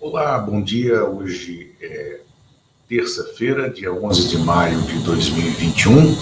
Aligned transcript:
Olá, 0.00 0.38
bom 0.38 0.62
dia. 0.62 1.04
Hoje 1.04 1.72
é 1.82 2.20
terça-feira, 2.88 3.68
dia 3.68 3.92
11 3.92 4.28
de 4.28 4.38
maio 4.38 4.80
de 4.82 4.96
2021, 5.00 6.16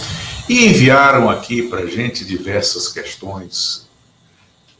e 0.49 0.69
enviaram 0.69 1.29
aqui 1.29 1.61
para 1.61 1.81
a 1.81 1.87
gente 1.87 2.25
diversas 2.25 2.89
questões 2.89 3.87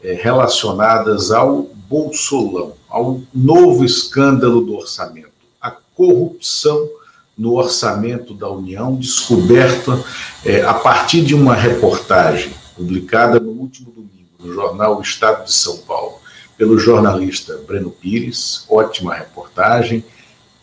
é, 0.03 0.13
relacionadas 0.13 1.29
ao 1.29 1.69
Bolsolão, 1.87 2.73
ao 2.89 3.21
novo 3.31 3.85
escândalo 3.85 4.61
do 4.61 4.75
orçamento, 4.75 5.29
a 5.61 5.69
corrupção 5.69 6.89
no 7.37 7.53
orçamento 7.53 8.33
da 8.33 8.49
União, 8.49 8.95
descoberta 8.95 10.03
é, 10.43 10.63
a 10.63 10.73
partir 10.73 11.23
de 11.23 11.35
uma 11.35 11.53
reportagem 11.53 12.51
publicada 12.75 13.39
no 13.39 13.51
último 13.51 13.91
domingo 13.91 14.07
no 14.39 14.51
jornal 14.51 14.99
Estado 14.99 15.45
de 15.45 15.53
São 15.53 15.77
Paulo, 15.77 16.19
pelo 16.57 16.79
jornalista 16.79 17.59
Breno 17.67 17.91
Pires, 17.91 18.65
ótima 18.69 19.13
reportagem, 19.13 20.03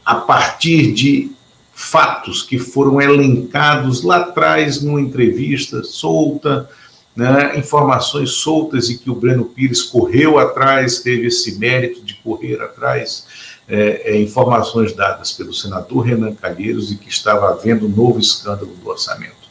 a 0.05 0.17
partir 0.17 0.93
de 0.93 1.31
fatos 1.73 2.43
que 2.43 2.59
foram 2.59 3.01
elencados 3.01 4.03
lá 4.03 4.19
atrás 4.19 4.83
numa 4.83 5.01
entrevista 5.01 5.83
solta, 5.83 6.69
né, 7.17 7.57
informações 7.57 8.31
soltas 8.31 8.91
e 8.91 8.99
que 8.99 9.11
o 9.11 9.15
Breno 9.15 9.45
Pires 9.45 9.83
correu 9.83 10.39
atrás, 10.39 10.99
teve 10.99 11.29
esse 11.29 11.59
mérito 11.59 12.03
de 12.03 12.15
correr 12.15 12.61
atrás, 12.61 13.27
é, 13.69 14.13
é, 14.13 14.21
informações 14.21 14.93
dadas 14.93 15.33
pelo 15.33 15.55
senador 15.55 16.05
Renan 16.05 16.35
Calheiros 16.35 16.93
e 16.93 16.97
que 16.97 17.09
estava 17.09 17.49
havendo 17.49 17.87
um 17.87 17.89
novo 17.89 18.19
escândalo 18.19 18.75
do 18.75 18.89
orçamento. 18.89 19.45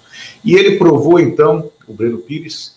E 0.43 0.55
ele 0.55 0.77
provou, 0.77 1.19
então, 1.19 1.71
o 1.87 1.93
Breno 1.93 2.17
Pires, 2.17 2.75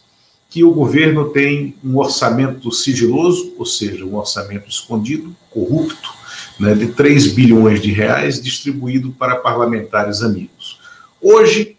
que 0.48 0.64
o 0.64 0.72
governo 0.72 1.30
tem 1.30 1.74
um 1.84 1.96
orçamento 1.98 2.70
sigiloso, 2.72 3.54
ou 3.58 3.66
seja, 3.66 4.04
um 4.04 4.16
orçamento 4.16 4.70
escondido, 4.70 5.36
corrupto, 5.50 6.14
né, 6.58 6.74
de 6.74 6.88
3 6.88 7.32
bilhões 7.32 7.80
de 7.80 7.92
reais 7.92 8.40
distribuído 8.40 9.10
para 9.12 9.36
parlamentares 9.36 10.22
amigos. 10.22 10.78
Hoje, 11.20 11.76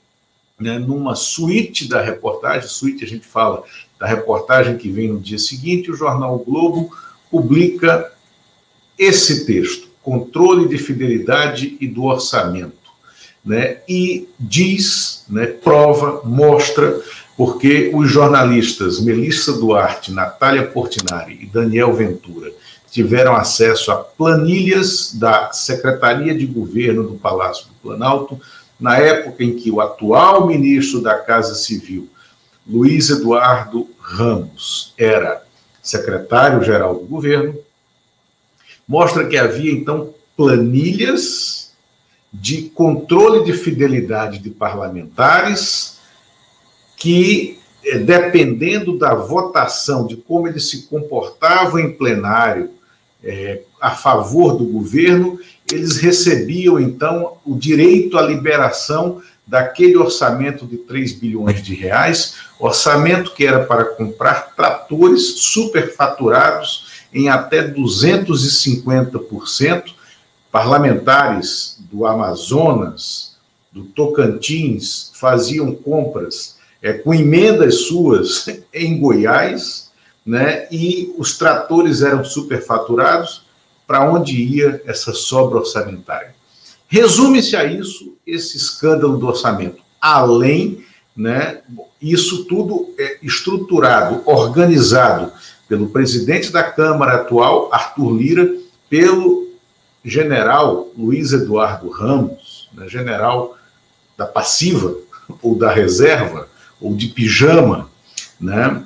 né, 0.60 0.78
numa 0.78 1.16
suíte 1.16 1.88
da 1.88 2.02
reportagem, 2.02 2.68
suíte 2.68 3.04
a 3.04 3.08
gente 3.08 3.26
fala 3.26 3.64
da 4.00 4.06
reportagem 4.06 4.78
que 4.78 4.90
vem 4.90 5.10
no 5.10 5.20
dia 5.20 5.40
seguinte, 5.40 5.92
o 5.92 5.96
jornal 5.96 6.36
o 6.36 6.44
Globo 6.44 6.96
publica 7.32 8.12
esse 8.98 9.46
texto, 9.46 9.88
controle 10.02 10.68
de 10.68 10.78
fidelidade 10.78 11.78
e 11.80 11.88
do 11.88 12.04
orçamento, 12.04 12.76
né, 13.44 13.78
e 13.88 14.28
diz, 14.40 15.26
né, 15.30 15.46
prova, 15.48 16.22
mostra 16.24 17.02
porque 17.38 17.92
os 17.94 18.10
jornalistas 18.10 19.00
Melissa 19.00 19.54
Duarte, 19.54 20.12
Natália 20.12 20.66
Portinari 20.66 21.38
e 21.44 21.46
Daniel 21.46 21.94
Ventura 21.94 22.52
tiveram 22.90 23.36
acesso 23.36 23.92
a 23.92 23.98
planilhas 23.98 25.14
da 25.14 25.54
Secretaria 25.54 26.34
de 26.34 26.48
Governo 26.48 27.04
do 27.04 27.14
Palácio 27.14 27.68
do 27.68 27.74
Planalto, 27.76 28.42
na 28.80 28.98
época 28.98 29.44
em 29.44 29.56
que 29.56 29.70
o 29.70 29.80
atual 29.80 30.48
ministro 30.48 31.00
da 31.00 31.14
Casa 31.16 31.54
Civil, 31.54 32.10
Luiz 32.66 33.12
Eduardo 33.12 33.88
Ramos, 34.00 34.94
era 34.98 35.44
secretário-geral 35.82 36.96
do 36.96 37.06
governo, 37.06 37.56
mostra 38.88 39.28
que 39.28 39.38
havia 39.38 39.72
então 39.72 40.14
planilhas 40.36 41.72
de 42.34 42.64
controle 42.64 43.46
de 43.46 43.54
fidelidade 43.54 44.40
de 44.40 44.50
parlamentares 44.50 45.97
que, 46.98 47.58
eh, 47.86 48.00
dependendo 48.00 48.98
da 48.98 49.14
votação, 49.14 50.06
de 50.06 50.18
como 50.18 50.48
eles 50.48 50.70
se 50.70 50.88
comportavam 50.88 51.80
em 51.80 51.94
plenário 51.94 52.72
é, 53.24 53.62
a 53.80 53.92
favor 53.92 54.58
do 54.58 54.66
governo, 54.66 55.40
eles 55.72 55.98
recebiam, 55.98 56.80
então, 56.80 57.38
o 57.46 57.56
direito 57.56 58.18
à 58.18 58.22
liberação 58.22 59.22
daquele 59.46 59.96
orçamento 59.96 60.66
de 60.66 60.78
3 60.78 61.14
bilhões 61.14 61.64
de 61.64 61.74
reais, 61.74 62.36
orçamento 62.60 63.34
que 63.34 63.46
era 63.46 63.64
para 63.64 63.86
comprar 63.86 64.54
tratores 64.56 65.42
superfaturados 65.42 67.06
em 67.14 67.30
até 67.30 67.66
250%, 67.68 69.94
parlamentares 70.52 71.78
do 71.92 72.06
Amazonas, 72.06 73.38
do 73.72 73.84
Tocantins, 73.84 75.12
faziam 75.14 75.74
compras 75.74 76.57
é, 76.82 76.94
com 76.94 77.14
emendas 77.14 77.82
suas 77.82 78.46
em 78.74 79.00
Goiás, 79.00 79.92
né, 80.26 80.68
e 80.72 81.14
os 81.18 81.38
tratores 81.38 82.02
eram 82.02 82.24
superfaturados, 82.24 83.46
para 83.86 84.12
onde 84.12 84.36
ia 84.36 84.82
essa 84.86 85.14
sobra 85.14 85.60
orçamentária? 85.60 86.36
Resume-se 86.90 87.56
a 87.56 87.64
isso 87.64 88.18
esse 88.26 88.58
escândalo 88.58 89.18
do 89.18 89.28
orçamento. 89.28 89.82
Além, 90.02 90.84
né, 91.16 91.62
isso 92.02 92.46
tudo 92.46 92.94
é 93.00 93.18
estruturado, 93.24 94.22
organizado 94.26 95.32
pelo 95.68 95.90
presidente 95.90 96.52
da 96.52 96.64
Câmara 96.64 97.16
atual, 97.16 97.70
Arthur 97.72 98.12
Lira, 98.12 98.56
pelo 98.90 99.48
general 100.04 100.90
Luiz 100.98 101.34
Eduardo 101.34 101.90
Ramos, 101.90 102.70
né, 102.74 102.88
general 102.88 103.58
da 104.18 104.26
passiva 104.26 104.96
ou 105.42 105.56
da 105.56 105.72
reserva, 105.72 106.48
ou 106.80 106.96
de 106.96 107.08
pijama, 107.08 107.90
né? 108.40 108.84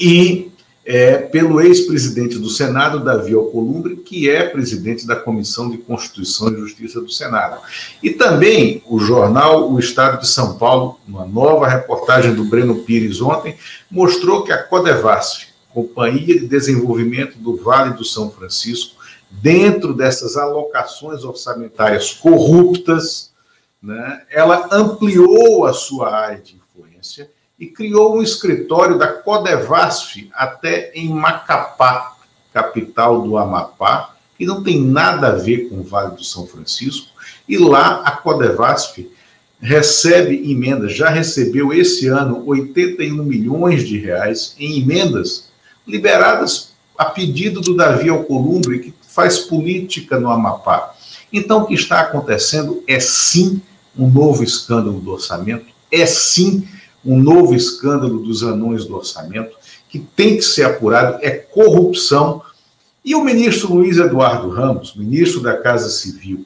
e 0.00 0.50
é, 0.84 1.18
pelo 1.18 1.60
ex-presidente 1.60 2.38
do 2.38 2.48
Senado, 2.48 3.04
Davi 3.04 3.34
Alcolumbre, 3.34 3.96
que 3.96 4.30
é 4.30 4.48
presidente 4.48 5.06
da 5.06 5.14
Comissão 5.14 5.70
de 5.70 5.76
Constituição 5.76 6.52
e 6.52 6.56
Justiça 6.56 7.00
do 7.00 7.10
Senado. 7.10 7.60
E 8.02 8.10
também 8.10 8.82
o 8.86 8.98
jornal 8.98 9.70
O 9.70 9.78
Estado 9.78 10.20
de 10.20 10.26
São 10.26 10.56
Paulo, 10.56 10.98
uma 11.06 11.26
nova 11.26 11.68
reportagem 11.68 12.34
do 12.34 12.44
Breno 12.44 12.76
Pires 12.82 13.20
ontem, 13.20 13.56
mostrou 13.90 14.42
que 14.42 14.52
a 14.52 14.62
Codevasf, 14.62 15.48
Companhia 15.72 16.40
de 16.40 16.48
Desenvolvimento 16.48 17.38
do 17.38 17.56
Vale 17.56 17.94
do 17.94 18.04
São 18.04 18.30
Francisco, 18.30 18.96
dentro 19.30 19.94
dessas 19.94 20.36
alocações 20.36 21.22
orçamentárias 21.22 22.12
corruptas, 22.12 23.30
né, 23.80 24.22
ela 24.30 24.68
ampliou 24.72 25.64
a 25.66 25.72
sua 25.72 26.12
área 26.12 26.38
de 26.38 26.59
e 27.58 27.66
criou 27.66 28.16
um 28.16 28.22
escritório 28.22 28.98
da 28.98 29.06
Codevasf 29.06 30.30
até 30.32 30.92
em 30.94 31.10
Macapá, 31.10 32.16
capital 32.52 33.20
do 33.22 33.36
Amapá, 33.36 34.14
que 34.38 34.46
não 34.46 34.62
tem 34.62 34.80
nada 34.80 35.28
a 35.28 35.32
ver 35.32 35.68
com 35.68 35.80
o 35.80 35.82
Vale 35.82 36.16
do 36.16 36.24
São 36.24 36.46
Francisco, 36.46 37.08
e 37.46 37.58
lá 37.58 38.02
a 38.02 38.12
Codevasf 38.12 39.06
recebe 39.60 40.50
emendas, 40.50 40.96
já 40.96 41.10
recebeu 41.10 41.72
esse 41.72 42.06
ano 42.06 42.42
81 42.46 43.22
milhões 43.22 43.86
de 43.86 43.98
reais 43.98 44.54
em 44.58 44.80
emendas 44.80 45.50
liberadas 45.86 46.70
a 46.96 47.04
pedido 47.04 47.60
do 47.60 47.76
Davi 47.76 48.08
Alcolumbre, 48.08 48.78
que 48.78 48.94
faz 49.06 49.38
política 49.38 50.18
no 50.18 50.30
Amapá. 50.30 50.94
Então, 51.32 51.62
o 51.62 51.66
que 51.66 51.74
está 51.74 52.00
acontecendo 52.00 52.82
é 52.86 52.98
sim 52.98 53.60
um 53.98 54.08
novo 54.08 54.42
escândalo 54.42 55.00
do 55.00 55.12
orçamento, 55.12 55.66
é 55.92 56.06
sim 56.06 56.66
um 57.04 57.18
novo 57.18 57.54
escândalo 57.54 58.18
dos 58.18 58.42
anões 58.42 58.84
do 58.84 58.96
orçamento, 58.96 59.56
que 59.88 59.98
tem 59.98 60.36
que 60.36 60.42
ser 60.42 60.64
apurado, 60.64 61.18
é 61.22 61.30
corrupção. 61.30 62.42
E 63.04 63.14
o 63.14 63.24
ministro 63.24 63.74
Luiz 63.74 63.96
Eduardo 63.96 64.50
Ramos, 64.50 64.94
ministro 64.94 65.40
da 65.40 65.56
Casa 65.56 65.88
Civil, 65.88 66.44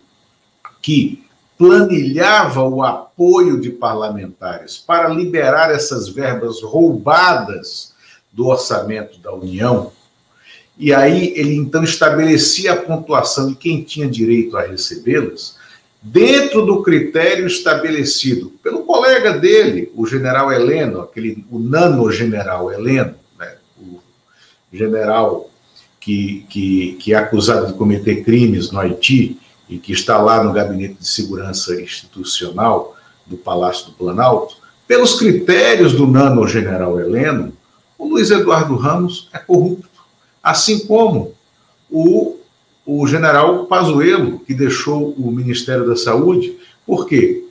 que 0.81 1.25
planilhava 1.59 2.63
o 2.63 2.83
apoio 2.83 3.61
de 3.61 3.71
parlamentares 3.71 4.77
para 4.77 5.09
liberar 5.09 5.71
essas 5.71 6.09
verbas 6.09 6.63
roubadas 6.63 7.95
do 8.33 8.47
orçamento 8.47 9.19
da 9.19 9.33
União, 9.33 9.93
e 10.77 10.93
aí 10.93 11.33
ele 11.37 11.55
então 11.55 11.85
estabelecia 11.85 12.73
a 12.73 12.77
pontuação 12.77 13.49
de 13.49 13.55
quem 13.55 13.83
tinha 13.83 14.09
direito 14.09 14.57
a 14.57 14.63
recebê-las, 14.63 15.57
dentro 16.03 16.67
do 16.67 16.83
critério 16.83 17.47
estabelecido 17.47 18.53
pelo 18.63 18.84
colega 18.95 19.33
dele, 19.33 19.91
o 19.97 20.07
general 20.07 20.53
Heleno, 20.53 21.01
aquele, 21.01 21.45
o 21.51 21.59
nano-general 21.59 22.73
Heleno, 22.73 23.17
né, 23.37 23.57
o 23.77 23.99
general 24.73 25.51
que, 25.99 26.47
que, 26.49 26.93
que 27.01 27.13
é 27.13 27.17
acusado 27.17 27.67
de 27.67 27.73
cometer 27.73 28.23
crimes 28.23 28.71
no 28.71 28.79
Haiti 28.79 29.37
e 29.69 29.79
que 29.79 29.93
está 29.93 30.19
lá 30.19 30.45
no 30.45 30.53
Gabinete 30.53 30.95
de 31.01 31.09
Segurança 31.09 31.81
Institucional 31.81 32.97
do 33.27 33.37
Palácio 33.37 33.87
do 33.87 33.93
Planalto, 33.95 34.59
pelos 34.87 35.19
critérios 35.19 35.93
do 35.93 36.07
nano-general 36.07 37.01
Heleno, 37.01 37.53
o 37.99 38.07
Luiz 38.07 38.31
Eduardo 38.31 38.77
Ramos 38.77 39.29
é 39.33 39.39
corrupto, 39.39 39.89
assim 40.41 40.87
como 40.87 41.35
o 41.91 42.37
o 42.87 43.07
general 43.07 43.65
Pazuello, 43.65 44.41
que 44.41 44.53
deixou 44.53 45.15
o 45.17 45.33
Ministério 45.33 45.87
da 45.87 45.97
Saúde, 45.97 46.55
por 46.85 47.07
quê? 47.07 47.47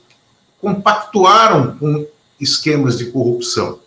Compactuaram 0.64 1.76
com 1.76 2.06
esquemas 2.40 2.96
de 2.96 3.10
corrupção. 3.10 3.80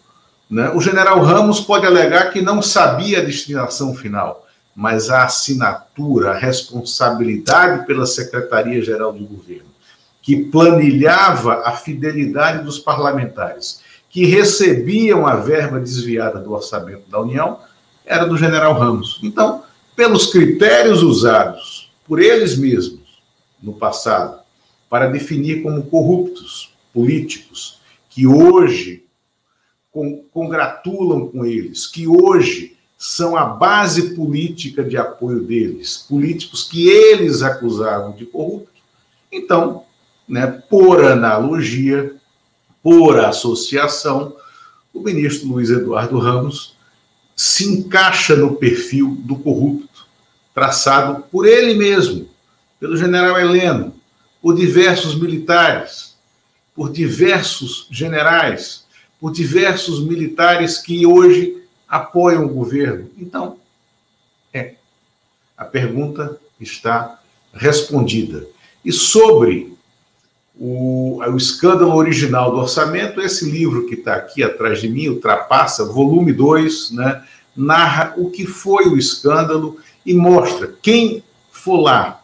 Né? 0.47 0.69
O 0.75 0.79
general 0.79 1.19
Ramos 1.21 1.59
pode 1.59 1.87
alegar 1.87 2.31
que 2.31 2.39
não 2.39 2.61
sabia 2.61 3.17
a 3.17 3.23
destinação 3.23 3.95
final, 3.95 4.45
mas 4.75 5.09
a 5.09 5.23
assinatura, 5.23 6.29
a 6.29 6.37
responsabilidade 6.37 7.87
pela 7.87 8.05
Secretaria-Geral 8.05 9.11
de 9.11 9.23
Governo, 9.23 9.71
que 10.21 10.35
planilhava 10.35 11.63
a 11.65 11.71
fidelidade 11.71 12.63
dos 12.63 12.77
parlamentares, 12.77 13.81
que 14.07 14.27
recebiam 14.27 15.25
a 15.25 15.35
verba 15.35 15.79
desviada 15.79 16.39
do 16.39 16.53
orçamento 16.53 17.09
da 17.09 17.19
União, 17.19 17.59
era 18.05 18.23
do 18.23 18.37
general 18.37 18.73
Ramos. 18.73 19.19
Então, 19.23 19.63
pelos 19.95 20.27
critérios 20.27 21.01
usados 21.01 21.91
por 22.07 22.21
eles 22.21 22.55
mesmos 22.55 23.19
no 23.59 23.73
passado 23.73 24.45
para 24.89 25.07
definir 25.07 25.61
como 25.63 25.83
corruptos 25.83 26.73
políticos, 26.93 27.79
que 28.09 28.25
hoje 28.25 29.03
congratulam 30.31 31.27
com 31.27 31.45
eles, 31.45 31.87
que 31.87 32.07
hoje 32.07 32.77
são 32.97 33.35
a 33.37 33.45
base 33.45 34.15
política 34.15 34.83
de 34.83 34.97
apoio 34.97 35.41
deles, 35.41 36.05
políticos 36.09 36.63
que 36.63 36.87
eles 36.87 37.41
acusavam 37.41 38.11
de 38.11 38.25
corruptos. 38.25 38.81
Então, 39.31 39.83
né, 40.27 40.47
por 40.69 41.03
analogia, 41.03 42.15
por 42.81 43.19
associação, 43.19 44.35
o 44.93 44.99
ministro 44.99 45.49
Luiz 45.49 45.69
Eduardo 45.69 46.17
Ramos 46.17 46.75
se 47.35 47.65
encaixa 47.65 48.35
no 48.35 48.55
perfil 48.55 49.15
do 49.19 49.35
corrupto, 49.35 50.07
traçado 50.55 51.23
por 51.31 51.45
ele 51.45 51.75
mesmo, 51.75 52.27
pelo 52.79 52.97
general 52.97 53.39
Heleno, 53.39 53.93
por 54.47 54.55
diversos 54.55 55.13
militares, 55.13 56.15
por 56.73 56.89
diversos 56.89 57.85
generais, 57.91 58.85
por 59.19 59.29
diversos 59.29 60.01
militares 60.01 60.77
que 60.77 61.05
hoje 61.05 61.63
apoiam 61.85 62.45
o 62.45 62.53
governo. 62.53 63.11
Então, 63.17 63.57
é. 64.53 64.75
A 65.57 65.65
pergunta 65.65 66.39
está 66.61 67.19
respondida. 67.53 68.47
E 68.85 68.93
sobre 68.93 69.75
o, 70.57 71.19
o 71.21 71.35
escândalo 71.35 71.93
original 71.93 72.49
do 72.49 72.59
orçamento, 72.59 73.19
esse 73.19 73.51
livro 73.51 73.85
que 73.85 73.95
está 73.95 74.15
aqui 74.15 74.41
atrás 74.43 74.79
de 74.79 74.87
mim, 74.87 75.09
Ultrapassa, 75.09 75.83
volume 75.83 76.31
2, 76.31 76.91
né, 76.91 77.21
narra 77.53 78.13
o 78.15 78.31
que 78.31 78.45
foi 78.45 78.87
o 78.87 78.97
escândalo 78.97 79.77
e 80.05 80.13
mostra 80.13 80.73
quem 80.81 81.21
for 81.51 81.81
lá 81.81 82.23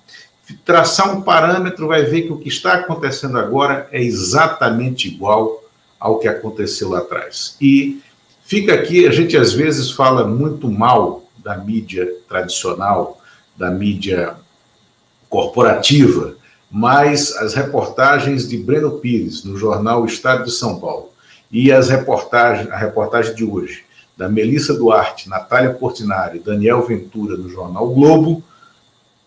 traçar 0.66 1.16
um 1.16 1.22
parâmetro, 1.22 1.88
vai 1.88 2.04
ver 2.04 2.24
que 2.24 2.32
o 2.32 2.38
que 2.38 2.50
está 2.50 2.74
acontecendo 2.74 3.38
agora 3.38 3.88
é 3.92 4.02
exatamente 4.02 5.08
igual 5.08 5.64
ao 6.00 6.20
que 6.20 6.28
aconteceu 6.28 6.90
lá 6.90 7.00
atrás. 7.00 7.56
E 7.62 8.02
fica 8.44 8.74
aqui, 8.74 9.08
a 9.08 9.12
gente 9.12 9.38
às 9.38 9.54
vezes 9.54 9.92
fala 9.92 10.28
muito 10.28 10.70
mal 10.70 11.24
da 11.38 11.58
mídia 11.58 12.08
tradicional, 12.28 13.22
da 13.56 13.70
mídia 13.72 14.36
corporativa, 15.30 16.36
mas 16.70 17.36
as 17.38 17.54
reportagens 17.54 18.48
de 18.48 18.58
Breno 18.58 19.00
Pires 19.00 19.44
no 19.44 19.58
jornal 19.58 20.06
Estado 20.06 20.46
de 20.46 20.52
São 20.52 20.80
Paulo 20.80 21.10
e 21.52 21.72
as 21.72 21.90
reportagens, 21.90 22.70
a 22.72 22.78
reportagem 22.78 23.36
de 23.36 23.44
hoje 23.44 23.84
da 24.18 24.30
Melissa 24.30 24.74
Duarte, 24.74 25.30
Natália 25.30 25.74
Portinari, 25.74 26.40
Daniel 26.40 26.82
Ventura 26.84 27.36
no 27.36 27.50
jornal 27.50 27.90
Globo 27.90 28.44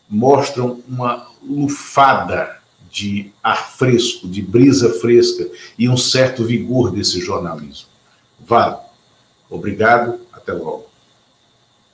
mostram 0.09 0.83
uma 0.89 1.29
lufada 1.43 2.61
de 2.91 3.33
ar 3.43 3.71
fresco, 3.71 4.29
de 4.29 4.41
brisa 4.41 4.95
fresca 5.01 5.49
e 5.79 5.89
um 5.89 5.97
certo 5.97 6.45
vigor 6.45 6.91
desse 6.91 7.21
jornalismo. 7.21 7.89
Vá. 8.41 8.81
Obrigado, 9.49 10.21
até 10.33 10.53
logo. 10.53 10.87